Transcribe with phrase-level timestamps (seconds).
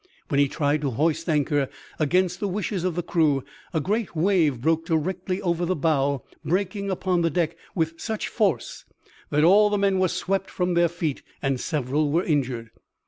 [0.29, 1.69] When he tried to hoist anchor
[1.99, 6.89] against the wishes of the crew a great wave broke directly over the bow, breaking
[6.89, 8.83] upon the deck with such force
[9.29, 12.71] that all the men were swept from their feet and several were injured.